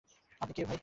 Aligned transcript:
আপনি 0.41 0.53
কে 0.53 0.63
ভাই? 0.65 0.79